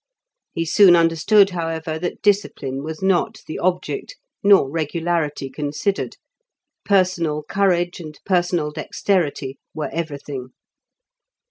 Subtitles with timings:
[0.51, 6.17] He soon understood, however, that discipline was not the object, nor regularity considered;
[6.83, 10.53] personal courage and personal dexterity were everything.